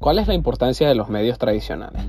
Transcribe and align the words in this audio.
¿Cuál 0.00 0.18
es 0.18 0.28
la 0.28 0.32
importancia 0.32 0.88
de 0.88 0.94
los 0.94 1.10
medios 1.10 1.36
tradicionales? 1.36 2.00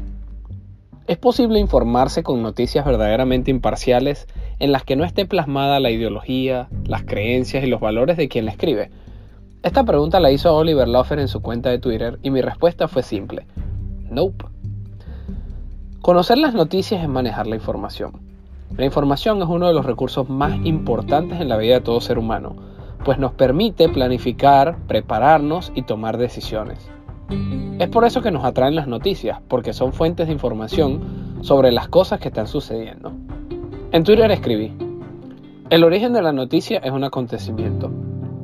¿Es 1.07 1.17
posible 1.17 1.59
informarse 1.59 2.23
con 2.23 2.41
noticias 2.41 2.85
verdaderamente 2.85 3.51
imparciales 3.51 4.27
en 4.59 4.71
las 4.71 4.85
que 4.85 4.95
no 4.95 5.03
esté 5.03 5.25
plasmada 5.25 5.81
la 5.81 5.91
ideología, 5.91 6.69
las 6.85 7.03
creencias 7.03 7.65
y 7.65 7.67
los 7.67 7.81
valores 7.81 8.15
de 8.15 8.29
quien 8.29 8.45
la 8.45 8.51
escribe? 8.51 8.91
Esta 9.61 9.83
pregunta 9.83 10.21
la 10.21 10.31
hizo 10.31 10.55
Oliver 10.55 10.87
Lofer 10.87 11.19
en 11.19 11.27
su 11.27 11.41
cuenta 11.41 11.69
de 11.69 11.79
Twitter 11.79 12.17
y 12.23 12.29
mi 12.29 12.41
respuesta 12.41 12.87
fue 12.87 13.03
simple. 13.03 13.45
Nope. 14.09 14.45
Conocer 16.01 16.37
las 16.37 16.53
noticias 16.53 17.03
es 17.03 17.09
manejar 17.09 17.45
la 17.45 17.57
información. 17.57 18.21
La 18.77 18.85
información 18.85 19.41
es 19.41 19.49
uno 19.49 19.67
de 19.67 19.73
los 19.73 19.85
recursos 19.85 20.29
más 20.29 20.65
importantes 20.65 21.41
en 21.41 21.49
la 21.49 21.57
vida 21.57 21.73
de 21.73 21.81
todo 21.81 21.99
ser 21.99 22.19
humano, 22.19 22.55
pues 23.03 23.19
nos 23.19 23.33
permite 23.33 23.89
planificar, 23.89 24.77
prepararnos 24.87 25.73
y 25.75 25.81
tomar 25.81 26.17
decisiones. 26.17 26.89
Es 27.79 27.89
por 27.89 28.05
eso 28.05 28.21
que 28.21 28.31
nos 28.31 28.45
atraen 28.45 28.75
las 28.75 28.87
noticias, 28.87 29.39
porque 29.47 29.73
son 29.73 29.93
fuentes 29.93 30.27
de 30.27 30.33
información 30.33 31.39
sobre 31.41 31.71
las 31.71 31.87
cosas 31.87 32.19
que 32.19 32.27
están 32.27 32.47
sucediendo. 32.47 33.11
En 33.91 34.03
Twitter 34.03 34.29
escribí, 34.31 34.73
el 35.69 35.83
origen 35.83 36.13
de 36.13 36.21
la 36.21 36.31
noticia 36.31 36.79
es 36.79 36.91
un 36.91 37.03
acontecimiento. 37.03 37.89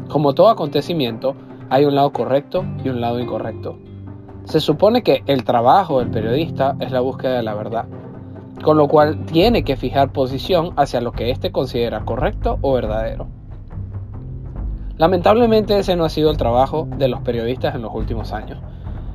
Como 0.08 0.34
todo 0.34 0.50
acontecimiento, 0.50 1.36
hay 1.70 1.86
un 1.86 1.96
lado 1.96 2.12
correcto 2.12 2.66
y 2.84 2.90
un 2.90 3.02
lado 3.02 3.20
incorrecto. 3.20 3.78
Se 4.46 4.62
supone 4.62 5.04
que 5.04 5.24
el 5.28 5.44
trabajo 5.44 6.00
del 6.00 6.10
periodista 6.10 6.76
es 6.80 6.92
la 6.92 7.02
búsqueda 7.02 7.36
de 7.36 7.44
la 7.44 7.54
verdad, 7.54 7.86
con 8.64 8.78
lo 8.78 8.88
cual 8.88 9.26
tiene 9.26 9.64
que 9.64 9.76
fijar 9.76 10.14
posición 10.14 10.72
hacia 10.78 11.02
lo 11.02 11.12
que 11.12 11.32
éste 11.32 11.52
considera 11.52 12.06
correcto 12.06 12.58
o 12.62 12.74
verdadero. 12.74 13.28
Lamentablemente 14.98 15.78
ese 15.78 15.96
no 15.96 16.06
ha 16.06 16.10
sido 16.10 16.32
el 16.32 16.38
trabajo 16.38 16.88
de 16.98 17.08
los 17.08 17.22
periodistas 17.22 17.76
en 17.76 17.84
los 17.84 17.94
últimos 17.94 18.34
años. 18.34 18.60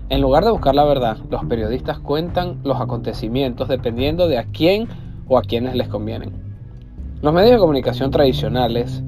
En 0.08 0.20
lugar 0.20 0.44
de 0.44 0.50
buscar 0.50 0.74
la 0.74 0.84
verdad, 0.84 1.18
los 1.30 1.44
periodistas 1.44 1.98
cuentan 1.98 2.58
los 2.64 2.80
acontecimientos 2.80 3.68
dependiendo 3.68 4.28
de 4.28 4.38
a 4.38 4.44
quién 4.44 4.88
o 5.26 5.38
a 5.38 5.42
quienes 5.42 5.74
les 5.74 5.88
convienen. 5.88 6.32
Los 7.22 7.32
medios 7.32 7.52
de 7.52 7.58
comunicación 7.58 8.10
tradicionales, 8.10 9.02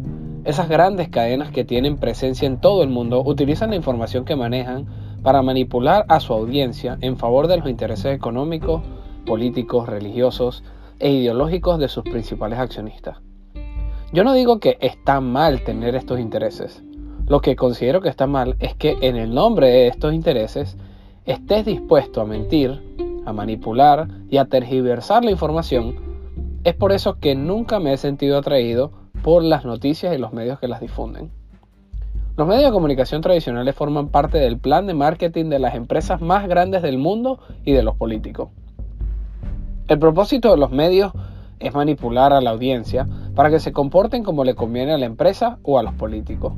esas 0.45 0.69
grandes 0.69 1.09
cadenas 1.09 1.51
que 1.51 1.65
tienen 1.65 1.97
presencia 1.97 2.47
en 2.47 2.61
todo 2.61 2.83
el 2.83 2.89
mundo, 2.89 3.23
utilizan 3.25 3.71
la 3.71 3.77
información 3.77 4.25
que 4.25 4.37
manejan 4.37 4.87
para 5.23 5.43
manipular 5.43 6.05
a 6.09 6.21
su 6.21 6.33
audiencia 6.33 6.99
en 7.01 7.17
favor 7.17 7.49
de 7.49 7.57
los 7.57 7.69
intereses 7.69 8.15
económicos, 8.15 8.83
políticos, 9.27 9.89
religiosos 9.89 10.63
e 11.01 11.11
ideológicos 11.11 11.79
de 11.79 11.89
sus 11.89 12.05
principales 12.05 12.59
accionistas. 12.59 13.19
Yo 14.13 14.23
no 14.23 14.33
digo 14.33 14.61
que 14.61 14.79
está 14.81 15.21
mal 15.21 15.65
tener 15.65 15.97
estos 15.97 16.21
intereses. 16.21 16.85
Lo 17.27 17.41
que 17.41 17.57
considero 17.57 18.01
que 18.01 18.11
está 18.11 18.27
mal 18.27 18.55
es 18.61 18.75
que 18.75 18.97
en 19.01 19.17
el 19.17 19.35
nombre 19.35 19.69
de 19.69 19.89
estos 19.89 20.13
intereses 20.13 20.77
estés 21.25 21.65
dispuesto 21.65 22.21
a 22.21 22.27
mentir, 22.27 22.83
a 23.25 23.33
manipular 23.33 24.09
y 24.29 24.37
a 24.37 24.45
tergiversar 24.45 25.25
la 25.25 25.31
información. 25.31 25.97
Es 26.65 26.75
por 26.75 26.93
eso 26.93 27.19
que 27.19 27.35
nunca 27.35 27.81
me 27.81 27.93
he 27.93 27.97
sentido 27.97 28.39
atraído 28.39 28.93
por 29.23 29.43
las 29.43 29.65
noticias 29.65 30.15
y 30.15 30.19
los 30.19 30.33
medios 30.33 30.59
que 30.59 30.69
las 30.69 30.81
difunden. 30.81 31.31
Los 32.37 32.49
medios 32.49 32.65
de 32.65 32.73
comunicación 32.73 33.23
tradicionales 33.23 33.75
forman 33.75 34.09
parte 34.09 34.39
del 34.39 34.59
plan 34.59 34.87
de 34.87 34.95
marketing 34.95 35.47
de 35.51 35.61
las 35.61 35.75
empresas 35.75 36.21
más 36.21 36.49
grandes 36.49 36.83
del 36.83 36.99
mundo 36.99 37.39
y 37.65 37.73
de 37.73 37.83
los 37.83 37.95
políticos. 37.97 38.51
El 39.89 39.99
propósito 39.99 40.51
de 40.51 40.57
los 40.57 40.71
medios 40.71 41.13
es 41.61 41.73
manipular 41.75 42.33
a 42.33 42.41
la 42.41 42.51
audiencia 42.51 43.07
para 43.35 43.51
que 43.51 43.61
se 43.61 43.73
comporten 43.73 44.25
como 44.25 44.45
le 44.45 44.55
conviene 44.55 44.93
a 44.93 44.99
la 44.99 45.07
empresa 45.07 45.59
o 45.63 45.79
a 45.79 45.83
los 45.83 45.95
políticos. 45.95 46.55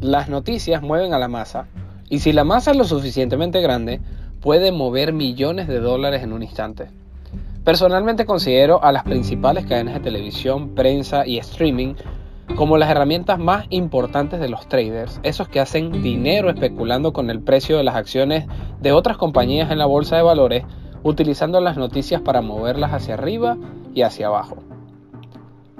Las 0.00 0.28
noticias 0.28 0.82
mueven 0.82 1.14
a 1.14 1.18
la 1.18 1.28
masa 1.28 1.68
y 2.12 2.18
si 2.18 2.34
la 2.34 2.44
masa 2.44 2.72
es 2.72 2.76
lo 2.76 2.84
suficientemente 2.84 3.62
grande, 3.62 4.02
puede 4.42 4.70
mover 4.70 5.14
millones 5.14 5.66
de 5.66 5.80
dólares 5.80 6.22
en 6.22 6.34
un 6.34 6.42
instante. 6.42 6.90
Personalmente 7.64 8.26
considero 8.26 8.84
a 8.84 8.92
las 8.92 9.04
principales 9.04 9.64
cadenas 9.64 9.94
de 9.94 10.00
televisión, 10.00 10.74
prensa 10.74 11.26
y 11.26 11.38
streaming 11.38 11.94
como 12.54 12.76
las 12.76 12.90
herramientas 12.90 13.38
más 13.38 13.64
importantes 13.70 14.40
de 14.40 14.50
los 14.50 14.68
traders, 14.68 15.20
esos 15.22 15.48
que 15.48 15.58
hacen 15.58 16.02
dinero 16.02 16.50
especulando 16.50 17.14
con 17.14 17.30
el 17.30 17.40
precio 17.40 17.78
de 17.78 17.84
las 17.84 17.94
acciones 17.94 18.44
de 18.82 18.92
otras 18.92 19.16
compañías 19.16 19.70
en 19.70 19.78
la 19.78 19.86
bolsa 19.86 20.16
de 20.16 20.22
valores, 20.22 20.64
utilizando 21.02 21.62
las 21.62 21.78
noticias 21.78 22.20
para 22.20 22.42
moverlas 22.42 22.92
hacia 22.92 23.14
arriba 23.14 23.56
y 23.94 24.02
hacia 24.02 24.26
abajo. 24.26 24.58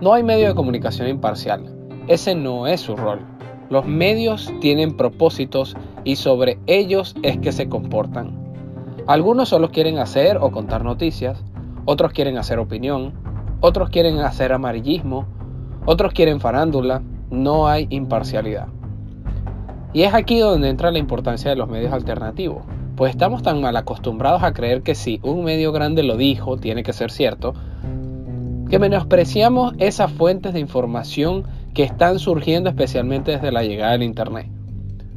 No 0.01 0.15
hay 0.15 0.23
medio 0.23 0.49
de 0.49 0.55
comunicación 0.55 1.09
imparcial, 1.09 1.67
ese 2.09 2.35
no 2.35 2.67
es 2.67 2.81
su 2.81 2.97
rol. 2.97 3.21
Los 3.73 3.87
medios 3.87 4.53
tienen 4.61 4.99
propósitos 4.99 5.79
y 6.05 6.17
sobre 6.17 6.59
ellos 6.67 7.17
es 7.23 7.39
que 7.39 7.53
se 7.53 7.71
comportan. 7.71 8.33
Algunos 9.07 9.49
solo 9.49 9.71
quieren 9.71 9.99
hacer 9.99 10.37
o 10.37 10.51
contar 10.51 10.85
noticias, 10.85 11.43
otros 11.87 12.13
quieren 12.13 12.37
hacer 12.37 12.59
opinión, 12.59 13.15
otros 13.61 13.89
quieren 13.89 14.19
hacer 14.19 14.53
amarillismo, 14.53 15.25
otros 15.87 16.13
quieren 16.13 16.39
farándula, 16.39 17.01
no 17.31 17.67
hay 17.67 17.87
imparcialidad. 17.89 18.69
Y 19.95 20.03
es 20.03 20.13
aquí 20.13 20.39
donde 20.39 20.69
entra 20.69 20.91
la 20.91 20.99
importancia 20.99 21.49
de 21.49 21.57
los 21.57 21.71
medios 21.71 21.95
alternativos, 21.95 22.65
pues 22.95 23.13
estamos 23.13 23.43
tan 23.43 23.63
mal 23.63 23.75
acostumbrados 23.79 24.43
a 24.43 24.53
creer 24.53 24.83
que 24.83 24.95
si 24.95 25.19
un 25.23 25.45
medio 25.45 25.73
grande 25.73 26.03
lo 26.03 26.19
dijo, 26.19 26.59
tiene 26.59 26.83
que 26.83 26.93
ser 26.93 27.11
cierto, 27.11 27.55
que 28.69 28.79
menospreciamos 28.79 29.73
esas 29.79 30.13
fuentes 30.13 30.53
de 30.53 30.61
información 30.61 31.45
que 31.75 31.83
están 31.83 32.19
surgiendo 32.19 32.69
especialmente 32.69 33.33
desde 33.33 33.53
la 33.53 33.63
llegada 33.63 33.93
del 33.93 34.03
Internet. 34.03 34.49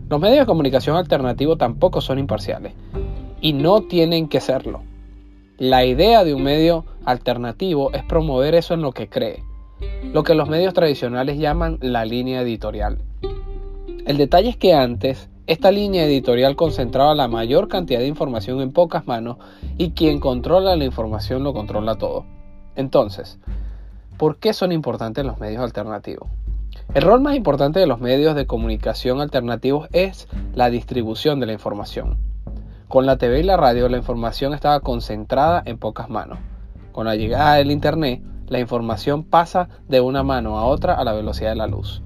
Los 0.09 0.19
medios 0.19 0.39
de 0.39 0.45
comunicación 0.45 0.95
alternativos 0.95 1.57
tampoco 1.57 1.99
son 1.99 2.19
imparciales 2.19 2.73
y 3.41 3.53
no 3.53 3.81
tienen 3.81 4.27
que 4.27 4.39
serlo. 4.39 4.83
La 5.57 5.85
idea 5.85 6.23
de 6.23 6.33
un 6.33 6.43
medio 6.43 6.85
alternativo 7.05 7.91
es 7.93 8.03
promover 8.03 8.55
eso 8.55 8.73
en 8.73 8.81
lo 8.81 8.91
que 8.91 9.09
cree, 9.09 9.43
lo 10.13 10.23
que 10.23 10.35
los 10.35 10.49
medios 10.49 10.73
tradicionales 10.73 11.37
llaman 11.37 11.77
la 11.81 12.05
línea 12.05 12.41
editorial. 12.41 12.99
El 14.05 14.17
detalle 14.17 14.49
es 14.49 14.57
que 14.57 14.73
antes 14.73 15.29
esta 15.47 15.71
línea 15.71 16.05
editorial 16.05 16.55
concentraba 16.55 17.15
la 17.15 17.27
mayor 17.27 17.67
cantidad 17.67 17.99
de 17.99 18.07
información 18.07 18.61
en 18.61 18.71
pocas 18.71 19.07
manos 19.07 19.37
y 19.77 19.91
quien 19.91 20.19
controla 20.19 20.75
la 20.75 20.85
información 20.85 21.43
lo 21.43 21.53
controla 21.53 21.95
todo. 21.95 22.25
Entonces, 22.75 23.39
¿por 24.17 24.37
qué 24.37 24.53
son 24.53 24.71
importantes 24.71 25.25
los 25.25 25.39
medios 25.39 25.61
alternativos? 25.61 26.29
El 26.93 27.01
rol 27.01 27.21
más 27.21 27.35
importante 27.35 27.79
de 27.79 27.87
los 27.87 27.99
medios 27.99 28.35
de 28.35 28.47
comunicación 28.47 29.19
alternativos 29.19 29.89
es 29.91 30.27
la 30.53 30.69
distribución 30.69 31.39
de 31.39 31.47
la 31.47 31.53
información. 31.53 32.17
Con 32.87 33.05
la 33.05 33.17
TV 33.17 33.39
y 33.39 33.43
la 33.43 33.57
radio 33.57 33.89
la 33.89 33.97
información 33.97 34.53
estaba 34.53 34.79
concentrada 34.79 35.61
en 35.65 35.77
pocas 35.77 36.09
manos. 36.09 36.39
Con 36.91 37.05
la 37.05 37.15
llegada 37.15 37.55
del 37.55 37.71
Internet, 37.71 38.21
la 38.47 38.59
información 38.59 39.23
pasa 39.23 39.67
de 39.89 39.99
una 39.99 40.23
mano 40.23 40.57
a 40.57 40.65
otra 40.65 40.93
a 40.93 41.03
la 41.03 41.13
velocidad 41.13 41.49
de 41.49 41.55
la 41.55 41.67
luz. 41.67 42.01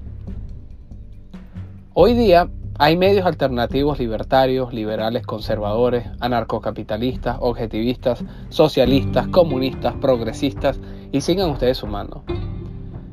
Hoy 1.92 2.14
día 2.14 2.48
hay 2.78 2.96
medios 2.96 3.26
alternativos 3.26 3.98
libertarios, 3.98 4.72
liberales, 4.72 5.26
conservadores, 5.26 6.08
anarcocapitalistas, 6.18 7.36
objetivistas, 7.40 8.24
socialistas, 8.48 9.28
comunistas, 9.28 9.94
progresistas 10.00 10.80
y 11.12 11.20
sigan 11.20 11.50
ustedes 11.50 11.76
sumando. 11.76 12.24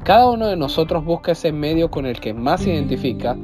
Cada 0.03 0.30
uno 0.30 0.47
de 0.47 0.56
nosotros 0.56 1.03
busca 1.03 1.34
ese 1.34 1.52
medio 1.52 1.91
con 1.91 2.06
el 2.06 2.19
que 2.19 2.34
más 2.34 2.62
se 2.62 2.74
identifica 2.74 3.38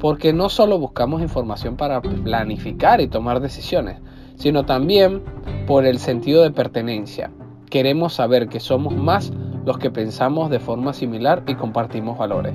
porque 0.00 0.32
no 0.32 0.48
solo 0.48 0.78
buscamos 0.78 1.20
información 1.20 1.76
para 1.76 2.00
planificar 2.00 3.00
y 3.00 3.08
tomar 3.08 3.40
decisiones, 3.40 4.00
sino 4.34 4.64
también 4.64 5.22
por 5.66 5.84
el 5.84 5.98
sentido 5.98 6.42
de 6.42 6.50
pertenencia, 6.50 7.30
queremos 7.68 8.14
saber 8.14 8.48
que 8.48 8.60
somos 8.60 8.94
más 8.94 9.32
los 9.64 9.78
que 9.78 9.90
pensamos 9.90 10.50
de 10.50 10.58
forma 10.58 10.94
similar 10.94 11.42
y 11.46 11.54
compartimos 11.54 12.18
valores. 12.18 12.54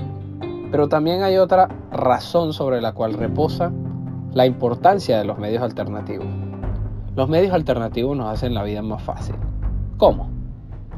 Pero 0.72 0.90
también 0.90 1.24
hay 1.24 1.38
otra 1.38 1.70
razón 1.92 2.52
sobre 2.52 2.82
la 2.82 2.94
cual 2.94 3.14
reposa 3.14 3.72
la 4.34 4.46
importancia 4.46 5.18
de 5.18 5.24
los 5.24 5.38
medios 5.38 5.64
alternativos. 5.64 6.28
Los 7.16 7.30
medios 7.30 7.54
alternativos 7.54 8.18
nos 8.18 8.34
hacen 8.34 8.54
la 8.54 8.64
vida 8.64 8.82
más 8.82 9.02
fácil. 9.02 9.36
¿Cómo? 9.98 10.30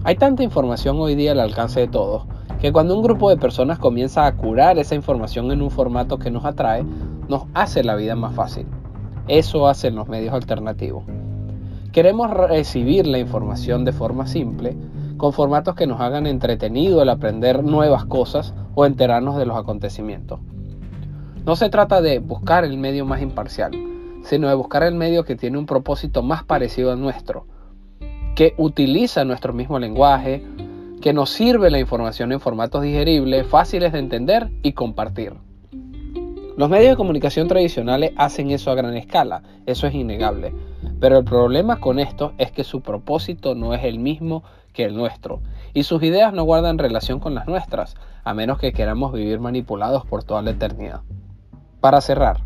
Hay 0.04 0.16
tanta 0.16 0.42
información 0.42 0.98
hoy 1.00 1.16
día 1.16 1.34
al 1.34 1.40
alcance 1.40 1.82
de 1.82 1.88
todos 1.88 2.26
que 2.60 2.72
cuando 2.72 2.96
un 2.96 3.04
grupo 3.04 3.30
de 3.30 3.38
personas 3.38 3.80
comienza 3.80 4.26
a 4.26 4.36
curar 4.36 4.80
esa 4.80 4.96
información 4.96 5.52
en 5.52 5.62
un 5.62 5.70
formato 5.70 6.18
que 6.18 6.32
nos 6.32 6.46
atrae, 6.46 6.84
nos 7.28 7.44
hace 7.54 7.84
la 7.84 7.96
vida 7.96 8.16
más 8.16 8.34
fácil. 8.34 8.66
Eso 9.28 9.68
hacen 9.68 9.96
los 9.96 10.08
medios 10.08 10.34
alternativos. 10.34 11.04
Queremos 11.92 12.32
recibir 12.32 13.08
la 13.08 13.20
información 13.20 13.86
de 13.86 13.92
forma 13.92 14.28
simple, 14.28 14.76
con 15.18 15.34
formatos 15.34 15.76
que 15.76 15.88
nos 15.88 16.00
hagan 16.00 16.28
entretenido 16.28 17.02
el 17.02 17.10
aprender 17.10 17.64
nuevas 17.64 18.06
cosas 18.06 18.54
o 18.76 18.86
enterarnos 18.86 19.38
de 19.38 19.46
los 19.46 19.58
acontecimientos. 19.58 20.40
No 21.46 21.56
se 21.56 21.70
trata 21.70 22.02
de 22.02 22.20
buscar 22.20 22.64
el 22.66 22.78
medio 22.78 23.06
más 23.06 23.22
imparcial, 23.22 23.72
sino 24.24 24.48
de 24.48 24.54
buscar 24.54 24.84
el 24.84 24.96
medio 24.96 25.24
que 25.24 25.36
tiene 25.36 25.58
un 25.58 25.66
propósito 25.66 26.22
más 26.22 26.44
parecido 26.44 26.92
al 26.92 27.00
nuestro, 27.00 27.48
que 28.36 28.54
utiliza 28.58 29.26
nuestro 29.26 29.54
mismo 29.54 29.80
lenguaje, 29.80 30.44
que 31.02 31.14
nos 31.14 31.30
sirve 31.30 31.70
la 31.70 31.80
información 31.80 32.32
en 32.32 32.40
formatos 32.40 32.82
digeribles, 32.82 33.46
fáciles 33.48 33.92
de 33.94 34.00
entender 34.00 34.50
y 34.64 34.74
compartir. 34.74 35.34
Los 36.58 36.70
medios 36.70 36.90
de 36.90 36.96
comunicación 36.96 37.48
tradicionales 37.48 38.14
hacen 38.18 38.50
eso 38.50 38.72
a 38.72 38.76
gran 38.76 38.98
escala, 38.98 39.44
eso 39.68 39.86
es 39.86 39.94
innegable. 39.94 40.56
Pero 41.00 41.20
el 41.20 41.24
problema 41.24 41.80
con 41.80 42.00
esto 42.00 42.34
es 42.40 42.52
que 42.52 42.64
su 42.64 42.82
propósito 42.82 43.54
no 43.54 43.76
es 43.76 43.84
el 43.84 44.00
mismo 44.00 44.44
que 44.74 44.86
el 44.86 44.96
nuestro, 44.96 45.42
y 45.76 45.84
sus 45.84 46.02
ideas 46.02 46.34
no 46.34 46.44
guardan 46.44 46.80
relación 46.80 47.20
con 47.20 47.36
las 47.36 47.48
nuestras, 47.48 47.96
a 48.24 48.34
menos 48.34 48.58
que 48.58 48.74
queramos 48.74 49.14
vivir 49.14 49.40
manipulados 49.40 50.06
por 50.06 50.24
toda 50.24 50.42
la 50.42 50.52
eternidad. 50.52 51.02
Para 51.80 52.02
cerrar, 52.02 52.42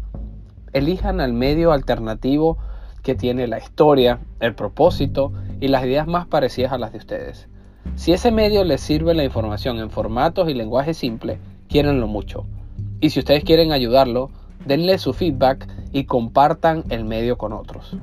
elijan 0.74 1.22
al 1.22 1.32
medio 1.32 1.72
alternativo 1.72 2.58
que 3.04 3.16
tiene 3.16 3.48
la 3.48 3.60
historia, 3.60 4.20
el 4.42 4.56
propósito 4.56 5.32
y 5.62 5.70
las 5.70 5.86
ideas 5.86 6.08
más 6.08 6.28
parecidas 6.28 6.74
a 6.74 6.78
las 6.78 6.92
de 6.92 6.98
ustedes. 6.98 7.48
Si 7.96 8.14
ese 8.14 8.32
medio 8.32 8.64
les 8.64 8.82
sirve 8.82 9.14
la 9.14 9.24
información 9.24 9.80
en 9.80 9.90
formatos 9.90 10.50
y 10.50 10.54
lenguaje 10.54 10.94
simple, 10.94 11.40
quiéranlo 11.68 12.08
mucho. 12.08 12.46
Y 13.00 13.10
si 13.10 13.20
ustedes 13.20 13.44
quieren 13.44 13.72
ayudarlo, 13.72 14.30
denle 14.66 14.98
su 14.98 15.14
feedback 15.14 15.68
y 15.92 16.06
compartan 16.06 16.84
el 16.90 17.06
medio 17.06 17.38
con 17.38 17.54
otros. 17.54 17.98